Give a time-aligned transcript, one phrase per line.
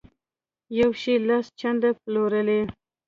[0.79, 2.61] یو شی لس چنده پلوري.